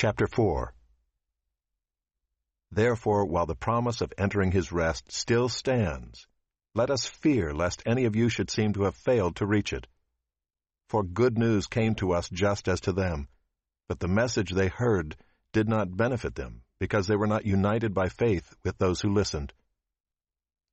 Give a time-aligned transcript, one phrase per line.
[0.00, 0.72] Chapter 4
[2.70, 6.26] Therefore, while the promise of entering his rest still stands,
[6.74, 9.86] let us fear lest any of you should seem to have failed to reach it.
[10.88, 13.28] For good news came to us just as to them,
[13.90, 15.16] but the message they heard
[15.52, 19.52] did not benefit them, because they were not united by faith with those who listened.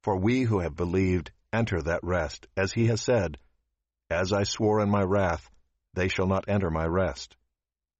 [0.03, 3.38] For we who have believed enter that rest, as he has said,
[4.09, 5.50] As I swore in my wrath,
[5.94, 7.36] they shall not enter my rest,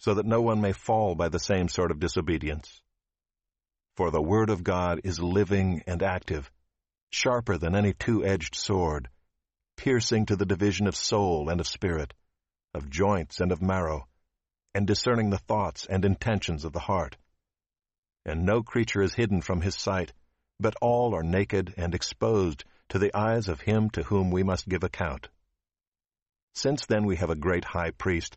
[0.00, 2.80] so that no one may fall by the same sort of disobedience.
[3.96, 6.50] For the Word of God is living and active,
[7.10, 9.10] sharper than any two-edged sword,
[9.76, 12.14] piercing to the division of soul and of spirit,
[12.72, 14.08] of joints and of marrow,
[14.74, 17.16] and discerning the thoughts and intentions of the heart.
[18.24, 20.12] And no creature is hidden from his sight,
[20.58, 24.68] but all are naked and exposed to the eyes of him to whom we must
[24.68, 25.28] give account.
[26.54, 28.36] Since then we have a great high priest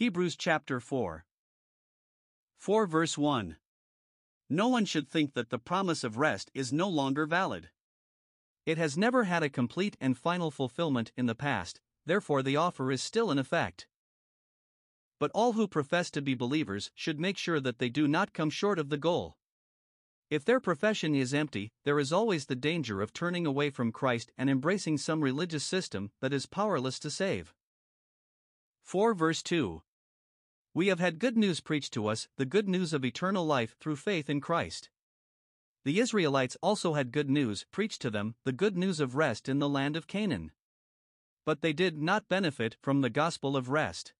[0.00, 1.26] Hebrews chapter 4.
[2.56, 3.56] 4 verse 1.
[4.48, 7.68] No one should think that the promise of rest is no longer valid.
[8.64, 12.90] It has never had a complete and final fulfillment in the past, therefore, the offer
[12.90, 13.88] is still in effect.
[15.18, 18.48] But all who profess to be believers should make sure that they do not come
[18.48, 19.36] short of the goal.
[20.30, 24.32] If their profession is empty, there is always the danger of turning away from Christ
[24.38, 27.52] and embracing some religious system that is powerless to save.
[28.82, 29.82] 4 verse 2
[30.72, 33.96] we have had good news preached to us, the good news of eternal life through
[33.96, 34.90] faith in Christ.
[35.84, 39.58] The Israelites also had good news preached to them, the good news of rest in
[39.58, 40.52] the land of Canaan.
[41.44, 44.12] But they did not benefit from the gospel of rest.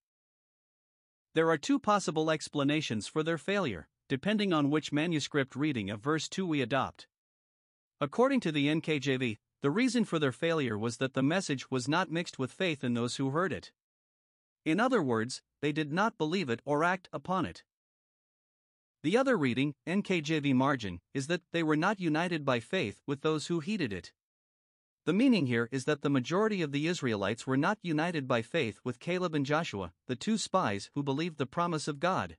[1.35, 6.29] There are two possible explanations for their failure, depending on which manuscript reading of verse
[6.29, 7.07] 2 we adopt.
[8.01, 12.11] According to the NKJV, the reason for their failure was that the message was not
[12.11, 13.71] mixed with faith in those who heard it.
[14.65, 17.65] In other words, they did not believe it or act upon it.
[19.03, 23.47] The other reading, NKJV margin, is that they were not united by faith with those
[23.47, 24.13] who heeded it.
[25.07, 28.79] The meaning here is that the majority of the Israelites were not united by faith
[28.85, 32.37] with Caleb and Joshua, the two spies who believed the promise of God.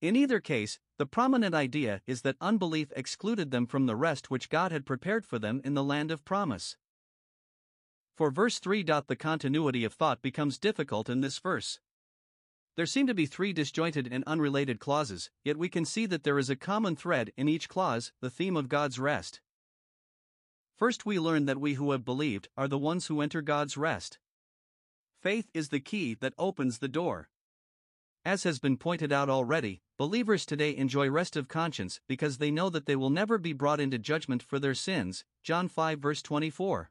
[0.00, 4.48] In either case, the prominent idea is that unbelief excluded them from the rest which
[4.48, 6.76] God had prepared for them in the land of promise.
[8.18, 8.82] For verse 3.
[8.82, 11.78] The continuity of thought becomes difficult in this verse.
[12.74, 16.36] There seem to be three disjointed and unrelated clauses, yet we can see that there
[16.36, 19.40] is a common thread in each clause the theme of God's rest.
[20.74, 24.18] First, we learn that we who have believed are the ones who enter God's rest.
[25.22, 27.28] Faith is the key that opens the door.
[28.24, 32.68] As has been pointed out already, believers today enjoy rest of conscience because they know
[32.68, 35.24] that they will never be brought into judgment for their sins.
[35.44, 36.90] John 5 verse 24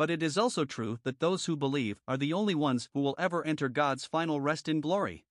[0.00, 3.14] but it is also true that those who believe are the only ones who will
[3.18, 5.26] ever enter God's final rest in glory.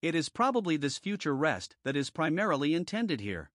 [0.00, 3.50] It is probably this future rest that is primarily intended here.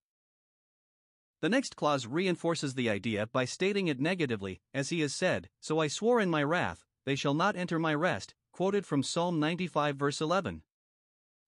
[1.41, 5.79] The next clause reinforces the idea by stating it negatively, as he has said, So
[5.79, 9.95] I swore in my wrath, they shall not enter my rest, quoted from Psalm 95,
[9.95, 10.61] verse 11.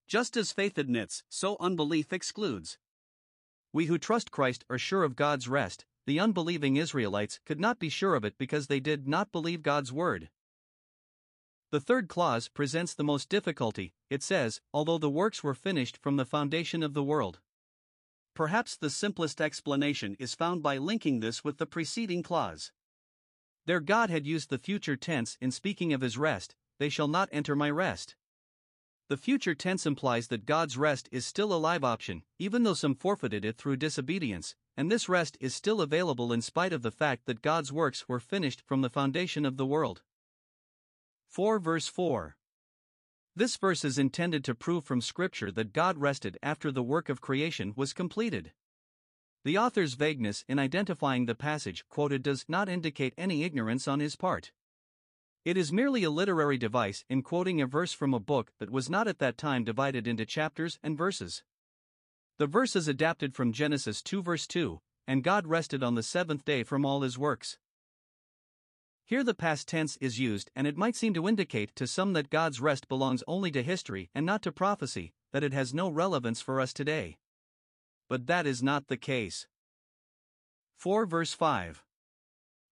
[0.08, 2.80] Just as faith admits, so unbelief excludes.
[3.72, 7.90] We who trust Christ are sure of God's rest, the unbelieving Israelites could not be
[7.90, 10.30] sure of it because they did not believe God's word.
[11.72, 16.18] The third clause presents the most difficulty, it says, although the works were finished from
[16.18, 17.40] the foundation of the world.
[18.34, 22.72] Perhaps the simplest explanation is found by linking this with the preceding clause.
[23.66, 27.30] Their God had used the future tense in speaking of his rest, they shall not
[27.32, 28.16] enter my rest.
[29.08, 32.96] The future tense implies that God's rest is still a live option, even though some
[32.96, 37.28] forfeited it through disobedience, and this rest is still available in spite of the fact
[37.28, 40.02] that God's works were finished from the foundation of the world.
[41.28, 42.36] 4 verse 4.
[43.36, 47.22] This verse is intended to prove from Scripture that God rested after the work of
[47.22, 48.54] creation was completed.
[49.44, 54.16] The author's vagueness in identifying the passage quoted does not indicate any ignorance on his
[54.16, 54.52] part.
[55.46, 58.90] It is merely a literary device in quoting a verse from a book that was
[58.90, 61.44] not at that time divided into chapters and verses.
[62.42, 66.44] The verse is adapted from Genesis 2 verse 2, and God rested on the seventh
[66.44, 67.60] day from all his works.
[69.06, 72.32] Here the past tense is used, and it might seem to indicate to some that
[72.32, 76.42] God's rest belongs only to history and not to prophecy, that it has no relevance
[76.42, 77.20] for us today.
[78.10, 79.46] But that is not the case.
[80.78, 81.84] 4 verse 5.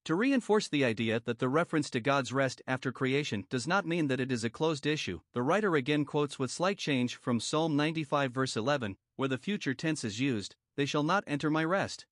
[0.10, 4.08] To reinforce the idea that the reference to God's rest after creation does not mean
[4.08, 7.76] that it is a closed issue, the writer again quotes with slight change from Psalm
[7.76, 12.08] 95 verse 11, where the future tense is used, They shall not enter my rest.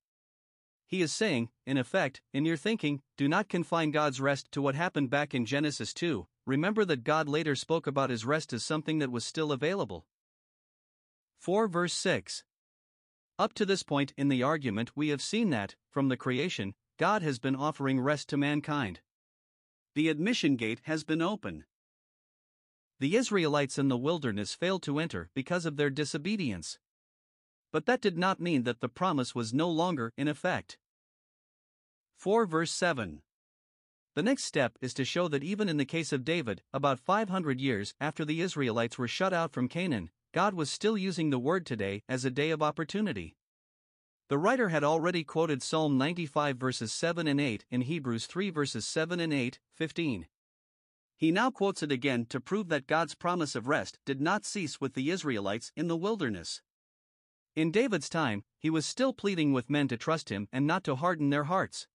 [0.86, 4.76] He is saying, in effect, in your thinking, do not confine God's rest to what
[4.76, 6.28] happened back in Genesis 2.
[6.46, 10.06] Remember that God later spoke about his rest as something that was still available.
[11.40, 12.44] 4 verse 6.
[13.40, 17.22] Up to this point in the argument, we have seen that, from the creation, God
[17.22, 19.02] has been offering rest to mankind.
[19.96, 21.66] The admission gate has been open.
[23.00, 26.80] The Israelites in the wilderness failed to enter because of their disobedience
[27.72, 30.78] but that did not mean that the promise was no longer in effect.
[32.18, 33.22] 4 verse 7.
[34.16, 37.62] The next step is to show that even in the case of David, about 500
[37.62, 41.66] years after the Israelites were shut out from Canaan, God was still using the word
[41.66, 43.36] today as a day of opportunity.
[44.30, 48.86] The writer had already quoted Psalm 95 verses 7 and 8 in Hebrews 3 verses
[48.86, 50.28] 7 and 8, 15.
[51.16, 54.82] He now quotes it again to prove that God's promise of rest did not cease
[54.82, 56.62] with the Israelites in the wilderness.
[57.56, 60.96] In David's time, he was still pleading with men to trust him and not to
[60.96, 61.88] harden their hearts.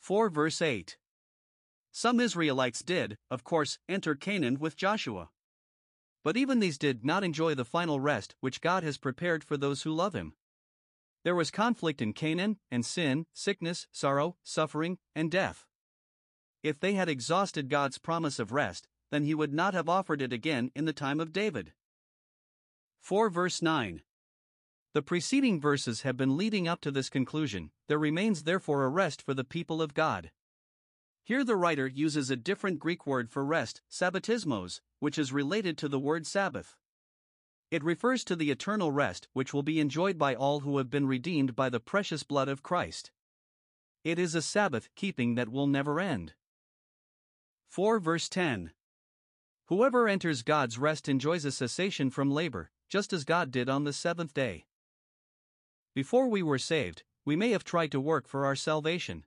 [0.00, 0.96] 4 verse 8.
[1.90, 5.28] Some Israelites did, of course, enter Canaan with Joshua.
[6.24, 9.82] But even these did not enjoy the final rest which God has prepared for those
[9.82, 10.32] who love Him.
[11.24, 15.66] There was conflict in Canaan, and sin, sickness, sorrow, suffering, and death.
[16.62, 20.32] If they had exhausted God's promise of rest, then He would not have offered it
[20.32, 21.72] again in the time of David.
[23.00, 24.02] 4 verse 9.
[24.94, 29.22] The preceding verses have been leading up to this conclusion, there remains therefore a rest
[29.22, 30.30] for the people of God.
[31.24, 35.88] Here the writer uses a different Greek word for rest, sabbatismos, which is related to
[35.88, 36.76] the word Sabbath.
[37.72, 41.06] It refers to the eternal rest which will be enjoyed by all who have been
[41.06, 43.12] redeemed by the precious blood of Christ.
[44.04, 46.34] It is a Sabbath keeping that will never end.
[47.70, 48.72] 4 verse 10
[49.68, 53.94] Whoever enters God's rest enjoys a cessation from labor, just as God did on the
[53.94, 54.66] seventh day.
[55.94, 59.24] Before we were saved, we may have tried to work for our salvation.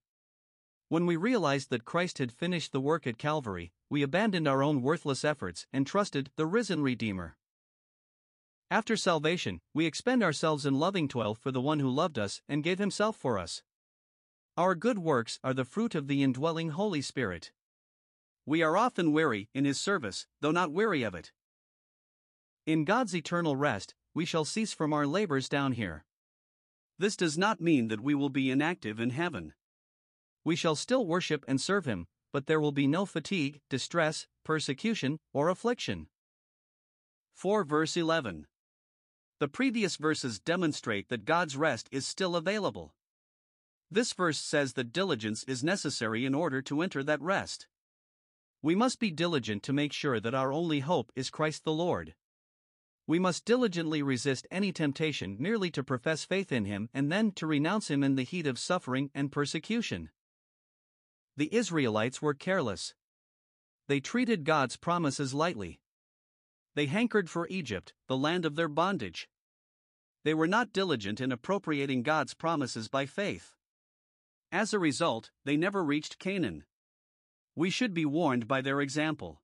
[0.87, 4.83] When we realized that Christ had finished the work at Calvary, we abandoned our own
[4.83, 7.37] worthless efforts and trusted the risen Redeemer.
[8.71, 12.63] After salvation, we expend ourselves in loving toil for the one who loved us and
[12.63, 13.61] gave himself for us.
[14.57, 17.51] Our good works are the fruit of the indwelling Holy Spirit.
[18.43, 21.31] We are often weary in his service, though not weary of it.
[22.65, 26.03] In God's eternal rest, we shall cease from our labors down here.
[26.97, 29.53] This does not mean that we will be inactive in heaven.
[30.43, 35.19] We shall still worship and serve Him, but there will be no fatigue, distress, persecution,
[35.33, 36.07] or affliction.
[37.33, 38.47] 4 verse 11.
[39.39, 42.93] The previous verses demonstrate that God's rest is still available.
[43.91, 47.67] This verse says that diligence is necessary in order to enter that rest.
[48.61, 52.15] We must be diligent to make sure that our only hope is Christ the Lord.
[53.07, 57.45] We must diligently resist any temptation merely to profess faith in Him and then to
[57.45, 60.09] renounce Him in the heat of suffering and persecution.
[61.37, 62.95] The Israelites were careless.
[63.87, 65.79] They treated God's promises lightly.
[66.75, 69.29] They hankered for Egypt, the land of their bondage.
[70.25, 73.55] They were not diligent in appropriating God's promises by faith.
[74.51, 76.65] As a result, they never reached Canaan.
[77.55, 79.41] We should be warned by their example.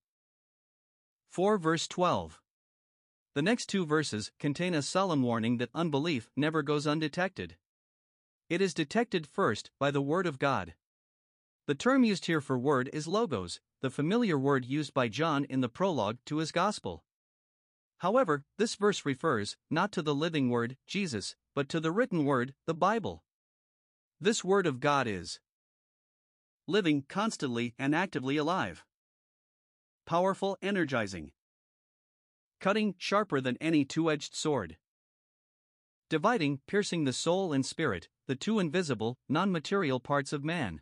[1.29, 2.41] 4 verse 12.
[3.33, 7.55] The next two verses contain a solemn warning that unbelief never goes undetected.
[8.50, 10.75] It is detected first by the Word of God.
[11.67, 15.61] The term used here for word is logos, the familiar word used by John in
[15.61, 17.05] the prologue to his Gospel.
[18.01, 22.55] However, this verse refers not to the living word, Jesus, but to the written word,
[22.65, 23.24] the Bible.
[24.20, 25.39] This word of God is
[26.67, 28.84] living, constantly, and actively alive,
[30.08, 31.31] powerful, energizing,
[32.60, 34.77] cutting, sharper than any two edged sword,
[36.10, 40.81] dividing, piercing the soul and spirit, the two invisible, non material parts of man,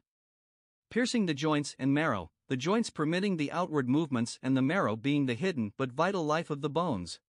[0.89, 5.27] piercing the joints and marrow, the joints permitting the outward movements and the marrow being
[5.27, 7.19] the hidden but vital life of the bones.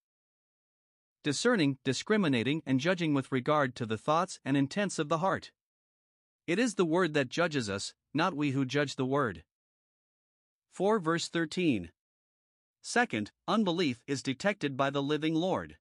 [1.22, 5.52] Discerning, discriminating, and judging with regard to the thoughts and intents of the heart.
[6.46, 9.44] It is the word that judges us, not we who judge the word.
[10.70, 11.90] 4 verse 13.
[12.80, 15.76] Second, unbelief is detected by the living Lord.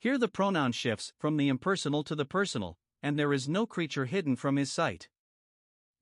[0.00, 4.06] Here the pronoun shifts from the impersonal to the personal, and there is no creature
[4.06, 5.08] hidden from his sight.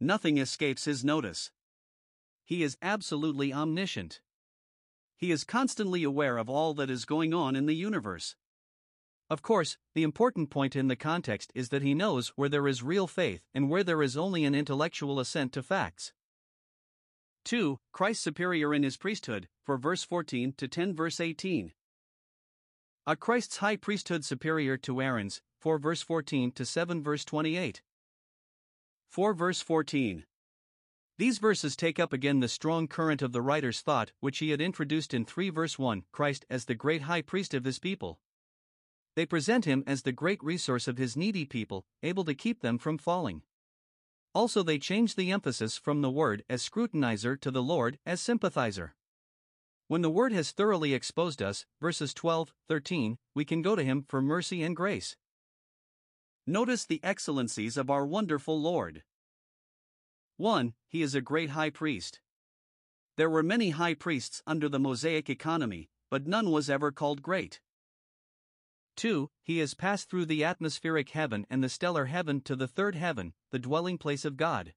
[0.00, 1.50] Nothing escapes his notice.
[2.48, 4.22] He is absolutely omniscient.
[5.18, 8.36] He is constantly aware of all that is going on in the universe.
[9.28, 12.82] Of course, the important point in the context is that he knows where there is
[12.82, 16.14] real faith and where there is only an intellectual assent to facts.
[17.44, 17.80] 2.
[17.92, 21.74] Christ superior in his priesthood, for verse 14 to 10 verse 18.
[23.06, 27.82] A Christ's high priesthood superior to Aaron's, for verse 14 to 7 verse 28.
[29.10, 30.24] 4 verse 14.
[31.18, 34.60] These verses take up again the strong current of the writer's thought which he had
[34.60, 38.20] introduced in 3 verse 1 Christ as the great high priest of his people.
[39.16, 42.78] They present him as the great resource of his needy people, able to keep them
[42.78, 43.42] from falling.
[44.32, 48.94] Also, they change the emphasis from the word as scrutinizer to the Lord as sympathizer.
[49.88, 54.04] When the word has thoroughly exposed us, verses 12, 13, we can go to him
[54.06, 55.16] for mercy and grace.
[56.46, 59.02] Notice the excellencies of our wonderful Lord.
[60.38, 60.72] 1.
[60.86, 62.20] He is a great high priest.
[63.16, 67.60] There were many high priests under the Mosaic economy, but none was ever called great.
[68.94, 69.30] 2.
[69.42, 73.34] He has passed through the atmospheric heaven and the stellar heaven to the third heaven,
[73.50, 74.74] the dwelling place of God.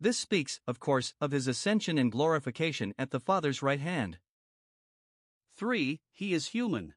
[0.00, 4.18] This speaks, of course, of his ascension and glorification at the Father's right hand.
[5.54, 6.00] 3.
[6.10, 6.94] He is human.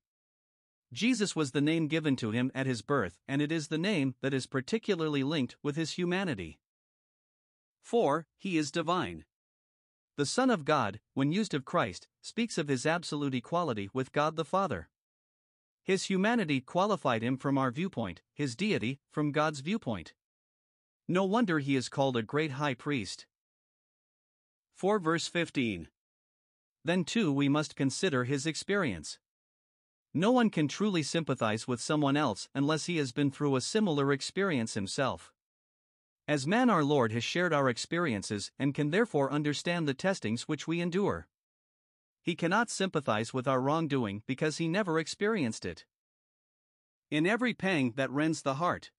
[0.94, 4.16] Jesus was the name given to him at his birth, and it is the name
[4.22, 6.60] that is particularly linked with his humanity.
[7.86, 8.26] 4.
[8.40, 9.26] He is divine.
[10.18, 14.38] The Son of God, when used of Christ, speaks of his absolute equality with God
[14.38, 14.90] the Father.
[15.84, 20.16] His humanity qualified him from our viewpoint, his deity from God's viewpoint.
[21.08, 23.28] No wonder he is called a great high priest.
[24.74, 25.90] 4 verse 15.
[26.84, 29.20] Then too we must consider his experience.
[30.12, 34.12] No one can truly sympathize with someone else unless he has been through a similar
[34.12, 35.32] experience himself.
[36.28, 40.68] As man, our Lord has shared our experiences and can therefore understand the testings which
[40.68, 41.28] we endure.
[42.24, 45.86] He cannot sympathize with our wrongdoing because he never experienced it.
[47.12, 48.90] In every pang that rends the heart,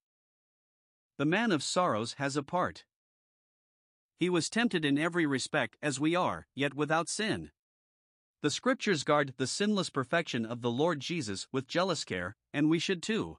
[1.18, 2.84] the man of sorrows has a part.
[4.18, 7.50] He was tempted in every respect as we are, yet without sin.
[8.42, 12.78] The scriptures guard the sinless perfection of the Lord Jesus with jealous care, and we
[12.78, 13.38] should too.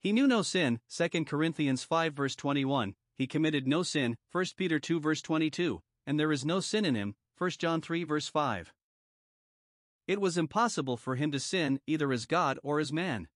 [0.00, 4.78] He knew no sin, 2 Corinthians 5 verse 21, he committed no sin, 1 Peter
[4.78, 8.72] 2 verse 22, and there is no sin in him, 1 John 3 verse 5.
[10.06, 13.28] It was impossible for him to sin either as God or as man.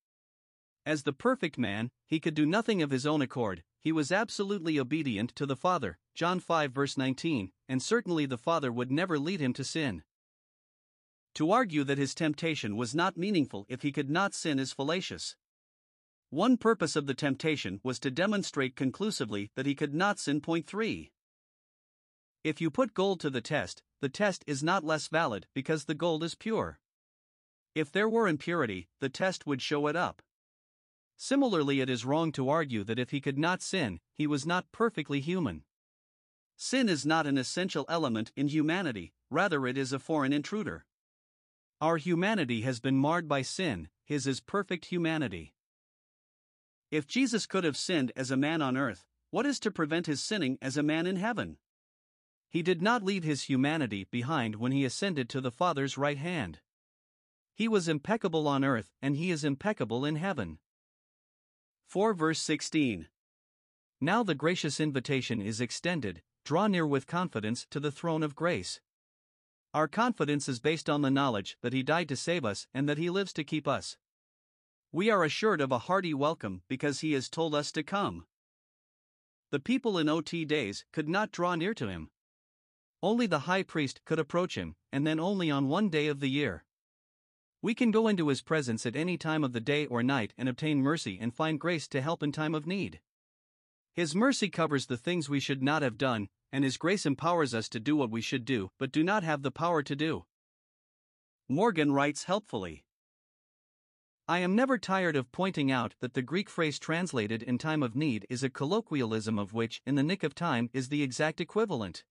[0.87, 4.79] As the perfect man, he could do nothing of his own accord, he was absolutely
[4.79, 9.41] obedient to the Father, John 5 verse 19, and certainly the Father would never lead
[9.41, 10.05] him to sin.
[11.35, 15.35] To argue that his temptation was not meaningful if he could not sin is fallacious.
[16.33, 20.41] One purpose of the temptation was to demonstrate conclusively that he could not sin.
[20.41, 21.13] Point 3.
[22.43, 25.95] If you put gold to the test, the test is not less valid because the
[25.95, 26.81] gold is pure.
[27.75, 30.23] If there were impurity, the test would show it up.
[31.19, 34.73] Similarly, it is wrong to argue that if he could not sin, he was not
[34.73, 35.65] perfectly human.
[36.57, 40.87] Sin is not an essential element in humanity, rather, it is a foreign intruder.
[41.79, 45.53] Our humanity has been marred by sin, his is perfect humanity.
[46.93, 50.23] If Jesus could have sinned as a man on earth, what is to prevent his
[50.23, 51.57] sinning as a man in heaven?
[52.51, 56.61] He did not leave his humanity behind when he ascended to the Father's right hand.
[57.55, 60.59] He was impeccable on earth, and he is impeccable in heaven.
[61.87, 63.09] 4 verse 16.
[63.99, 68.83] Now the gracious invitation is extended draw near with confidence to the throne of grace.
[69.73, 72.99] Our confidence is based on the knowledge that He died to save us and that
[72.99, 73.97] He lives to keep us.
[74.95, 78.27] We are assured of a hearty welcome because He has told us to come.
[79.51, 82.11] the people in OT days could not draw near to him.
[83.03, 86.31] Only the high priest could approach him, and then only on one day of the
[86.31, 86.65] year.
[87.61, 90.49] We can go into his presence at any time of the day or night and
[90.49, 93.01] obtain mercy and find grace to help in time of need.
[93.93, 97.69] His mercy covers the things we should not have done, and His grace empowers us
[97.71, 100.25] to do what we should do but do not have the power to do.
[101.49, 102.85] Morgan writes helpfully
[104.29, 107.97] I am never tired of pointing out that the Greek phrase translated in time of
[107.97, 112.05] need is a colloquialism of which in the nick of time is the exact equivalent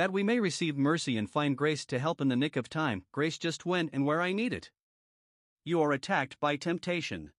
[0.00, 3.04] that we may receive mercy and find grace to help in the nick of time,
[3.12, 4.70] grace just when and where I need it.
[5.62, 7.32] You are attacked by temptation.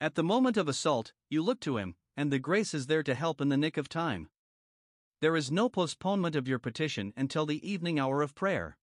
[0.00, 3.14] At the moment of assault, you look to Him, and the grace is there to
[3.14, 4.30] help in the nick of time.
[5.20, 8.78] There is no postponement of your petition until the evening hour of prayer.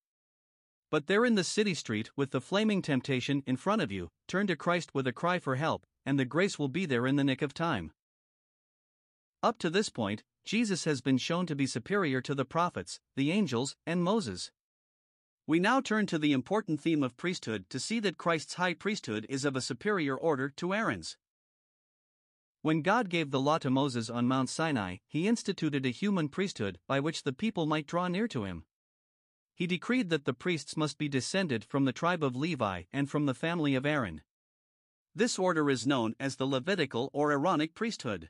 [0.94, 4.46] But there in the city street, with the flaming temptation in front of you, turn
[4.46, 7.24] to Christ with a cry for help, and the grace will be there in the
[7.24, 7.92] nick of time.
[9.42, 13.32] Up to this point, Jesus has been shown to be superior to the prophets, the
[13.32, 14.52] angels, and Moses.
[15.48, 19.26] We now turn to the important theme of priesthood to see that Christ's high priesthood
[19.30, 21.18] is of a superior order to Aaron's.
[22.62, 26.78] When God gave the law to Moses on Mount Sinai, he instituted a human priesthood
[26.88, 28.66] by which the people might draw near to him.
[29.56, 33.26] He decreed that the priests must be descended from the tribe of Levi and from
[33.26, 34.22] the family of Aaron.
[35.16, 38.30] This order is known as the Levitical or Aaronic priesthood.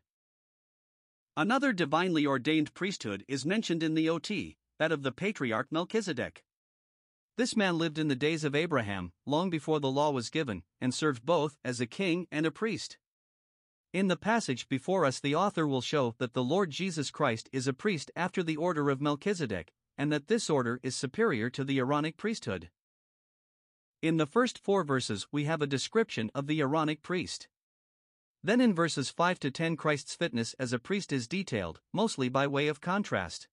[1.37, 6.43] Another divinely ordained priesthood is mentioned in the OT, that of the patriarch Melchizedek.
[7.37, 10.93] This man lived in the days of Abraham, long before the law was given, and
[10.93, 12.97] served both as a king and a priest.
[13.93, 17.65] In the passage before us, the author will show that the Lord Jesus Christ is
[17.65, 21.79] a priest after the order of Melchizedek, and that this order is superior to the
[21.79, 22.69] Aaronic priesthood.
[24.01, 27.47] In the first four verses, we have a description of the Aaronic priest.
[28.43, 32.45] Then in verses 5 to 10, Christ's fitness as a priest is detailed, mostly by
[32.45, 33.47] way of contrast.